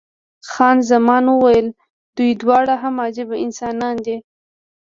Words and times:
خان 0.51 0.77
زمان 0.91 1.23
وویل، 1.29 1.67
دوی 2.15 2.31
دواړه 2.41 2.75
هم 2.83 2.95
عجبه 3.07 3.35
انسانان 3.45 3.95
دي. 4.05 4.17